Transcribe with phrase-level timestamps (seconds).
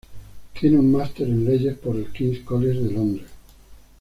[0.59, 3.29] Tiene un Máster en Leyes por el King's College de Londres.